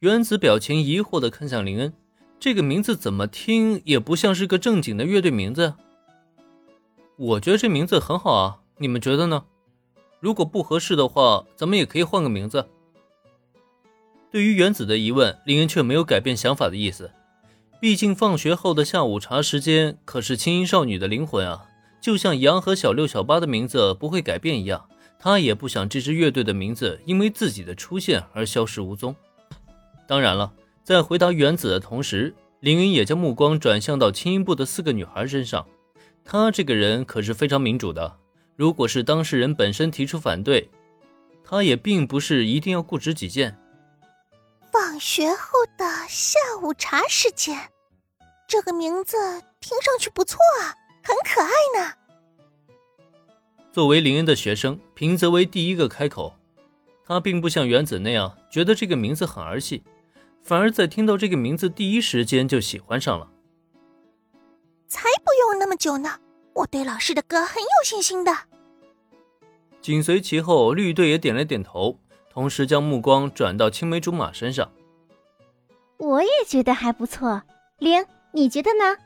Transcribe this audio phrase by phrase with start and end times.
[0.00, 1.92] 原子表情疑惑的看向林恩，
[2.38, 5.74] 这个名字怎么听也不像是个正经的乐队名字。
[7.18, 9.44] 我觉得这名字很好啊，你们觉得呢？
[10.18, 12.66] 如果不合适的话，咱们也可以换个名字。
[14.30, 17.10] 对于原子的疑问，林恩却没有改变想法的意思。
[17.78, 21.66] 毕竟放学后的下午茶时间可是青音少女的灵魂啊，
[22.00, 24.88] 就像杨和小六、小八的名字不会改变一样，
[25.18, 29.14] 他也不想这支乐队的名字因为自己的出现而消失无踪。
[30.10, 30.52] 当然了，
[30.82, 35.64] 在回答原子的同时，林恩也将目光转向到青音部的四个女孩身上。
[36.24, 38.18] 他这个人可是非常民主的。
[38.56, 40.68] 如果是当事人本身提出反对，
[41.44, 43.56] 他也并不是一定要固执己见。
[44.72, 47.56] 放学后的下午茶时间，
[48.48, 49.16] 这个名字
[49.60, 50.74] 听上去不错啊，
[51.04, 51.94] 很可爱呢。
[53.70, 56.34] 作为林恩的学生，平泽为第一个开口，
[57.06, 59.84] 他并不像原子那样觉得这个名字很儿戏，
[60.42, 63.28] 反而在听到这个名字第一时间就喜欢上了。
[64.88, 66.18] 才不用那么久呢，
[66.54, 68.32] 我对老师的歌很有信心的。
[69.80, 74.70] 紧随其后，绿队也点了点头，同时将目光转到青梅竹马身上。
[75.96, 77.42] 我也觉得还不错，
[77.78, 78.96] 玲，你觉得呢？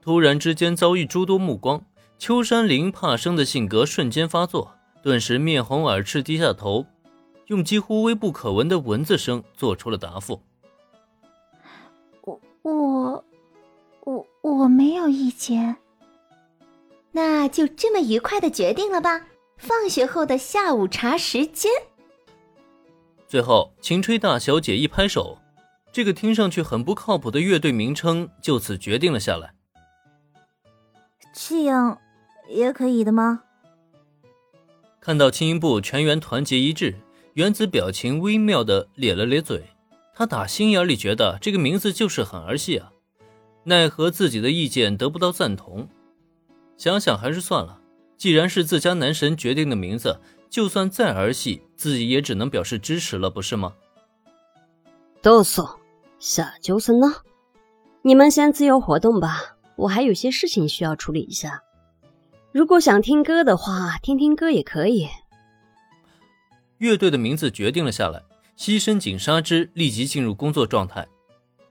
[0.00, 1.84] 突然之间遭遇诸多目光，
[2.18, 6.86] 秋山林怕生的性格瞬间发作，顿时面红耳赤，低下头，
[7.50, 10.40] 用几乎微不可闻的文字声做出了答复
[12.22, 13.24] ：“我我
[14.04, 15.76] 我我没有意见。”
[17.10, 19.26] 那就这么愉快的决定了吧！
[19.56, 21.72] 放学后的下午茶时间。
[23.26, 25.36] 最后，晴吹大小姐一拍手，
[25.90, 29.52] 这个听上去很不靠谱的乐队名称就此决定了下来。
[31.34, 32.00] 这样
[32.48, 33.42] 也可以的吗？
[35.00, 36.94] 看到青音部全员团结一致，
[37.34, 39.64] 原子表情微妙的咧了咧嘴。
[40.14, 42.92] 他打心眼里觉得这个名字就是很儿戏啊，
[43.64, 45.88] 奈何自己的意见得不到赞同。
[46.76, 47.80] 想想还是算了，
[48.16, 53.74] 既然是自家男神决定的名字，就算再儿戏，自己也只能表示支持了，不是吗？
[55.22, 55.76] 哆嗦，
[56.18, 57.14] 下周三呢？
[58.02, 61.62] 你们先自由活动吧，我还有些事情需要处理一下。
[62.52, 65.08] 如果想听歌的话，听听歌也可以。
[66.80, 68.22] 乐队的名字决定了下来，
[68.56, 71.06] 西深井纱织立即进入工作状态。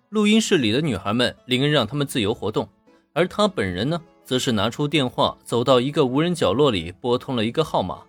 [0.09, 2.70] 录音室里的女孩们，林恩让他们自由活动，
[3.14, 4.00] 而他本人呢？
[4.24, 8.03] 则是拿出电话，走到一个无人角落里，拨通了一个号码。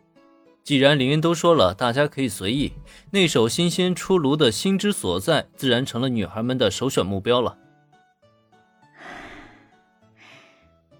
[0.62, 2.71] 既然林恩都说了，大家可以随意。
[3.11, 7.56] 那首新鲜出炉的《心之所在》自然成了女孩们的首选目标了。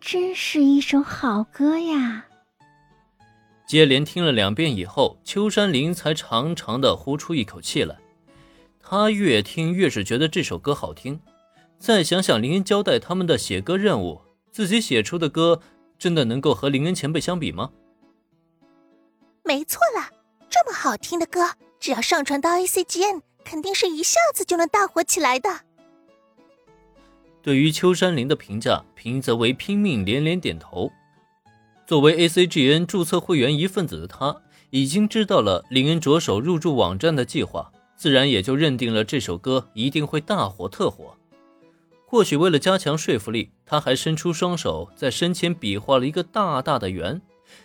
[0.00, 2.25] 真是一首好歌呀！
[3.70, 7.97] 接连听了两遍以后，秋山林才长长的呼出一口气来。
[8.81, 11.20] 他越听越是觉得这首歌好听。
[11.78, 14.22] 再想想林恩交代他们的写歌任务。
[14.50, 15.60] 自己写出的歌
[15.97, 17.70] 真的能够和林恩前辈相比吗？
[19.44, 20.10] 没错啦，
[20.48, 25.48] 这么好听的歌，只要上传到 ACGN，肯定是一下子就能大火起来的。
[27.41, 30.91] 对于秋山林的评价，平泽唯拼命连连点头。
[31.90, 41.16] 作为 ACGN 注册会员一份子的他，已经知道了林恩着手入驻网站的计划，自然也就认定了这首歌一定会大火特火。
[42.06, 47.20] 或许为了加强说服力，他还伸出双手在身前比划了一个大大的圆，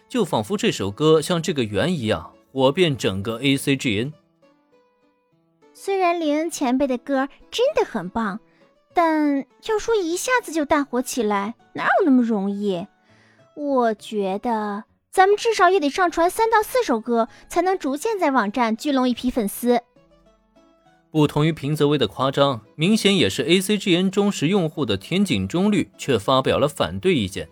[0.09, 4.11] 就仿佛这首歌像这个圆一样火遍整个 ACGN。
[5.71, 8.39] 虽然林恩前辈的歌真的很棒，
[8.91, 12.87] 但要说一下子就大火起来，哪有那么容易？
[13.55, 19.81] 我觉得咱们至少也得上传三到四首歌，才能逐渐在网站聚拢一批粉丝。
[21.09, 27.47] 不同于平泽威的夸张，明显也是 ACGN 忠实用户的田井中律却发表了反对意见。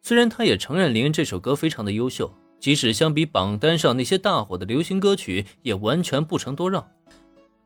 [0.00, 6.88] 虽然他也承认林恩这首歌非常的优秀，即使相比榜单上那些大火的流行歌曲，也完全不成多让。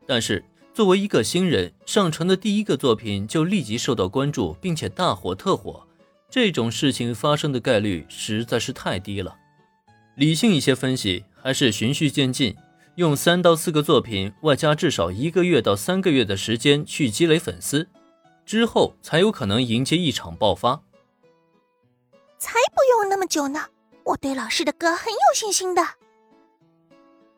[0.05, 5.86] 但是作为一个新人，上传的第一个作品就立即受到关注，并且大火特火，
[6.29, 9.35] 这种事情发生的概率实在是太低了。
[10.15, 12.55] 理性一些分析，还是循序渐进。
[12.95, 17.87] 用三到四个作品，外加至少一个月到三个月的时间去积累粉丝，
[18.43, 20.81] 之后才有可能迎接一场爆发。
[22.39, 23.67] 才不用那么久呢！
[24.03, 25.81] 我对老师的歌很有信心的。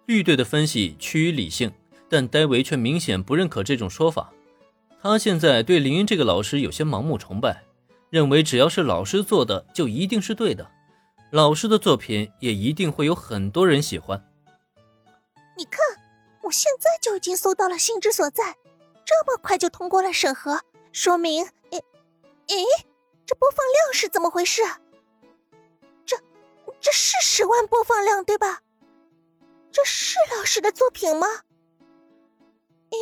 [0.05, 1.71] 绿队的分析趋于理性，
[2.07, 4.31] 但戴维却明显不认可这种说法。
[5.01, 7.63] 他现在对林恩这个老师有些盲目崇拜，
[8.09, 10.71] 认为只要是老师做的就一定是对的，
[11.31, 14.25] 老师的作品也一定会有很多人喜欢。
[15.57, 15.79] 你看
[16.43, 18.57] 我现在就已经搜到了心之所在，
[19.05, 20.61] 这么快就通过了审核，
[20.91, 21.45] 说明……
[21.69, 21.77] 诶，
[22.47, 22.65] 诶，
[23.25, 24.63] 这播放量是怎么回事？
[26.05, 26.17] 这，
[26.81, 28.61] 这是十万播放量对吧？
[29.71, 31.27] 这是老师的作品吗？
[32.89, 32.97] 咦，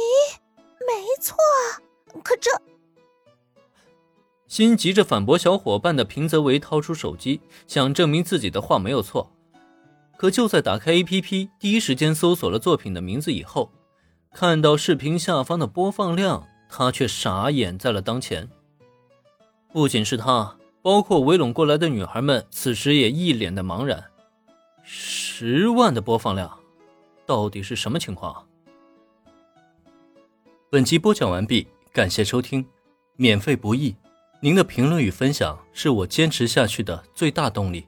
[0.86, 1.80] 没错啊，
[2.24, 2.52] 可这……
[4.48, 9.32] 心急着反驳小伙伴的平泽唯掏出手机，想证明自己的话没有错。
[10.18, 13.72] 可就在打开 APP，第一时间搜索了作品的名字以后，
[14.34, 18.50] 看到视频下方的播放量，他却傻眼在了当前。
[19.72, 24.06] 不仅是他，包括围拢过来的女孩们，此时也一脸的茫然。
[24.82, 26.58] 十万的播放量，
[27.26, 28.48] 到底是什么情况？
[30.70, 32.66] 本集播讲完毕，感谢收听，
[33.18, 33.96] 免费不易，
[34.48, 37.86] 您的评论与分享是我坚持下去的最大动力。